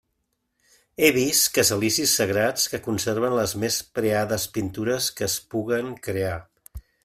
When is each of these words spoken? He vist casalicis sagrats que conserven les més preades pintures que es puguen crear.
He 1.03 1.09
vist 1.17 1.43
casalicis 1.57 2.15
sagrats 2.21 2.65
que 2.71 2.81
conserven 2.87 3.37
les 3.41 3.53
més 3.65 3.77
preades 3.99 4.49
pintures 4.57 5.11
que 5.21 5.29
es 5.33 5.37
puguen 5.53 5.97
crear. 6.09 6.37